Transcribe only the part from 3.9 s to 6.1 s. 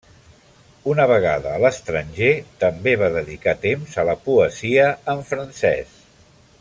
a la poesia en francès.